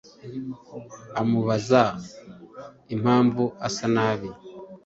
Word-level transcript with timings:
amubaza 1.21 1.81
impamvu 2.95 3.43
asa 3.67 3.85
nabi 3.95 4.29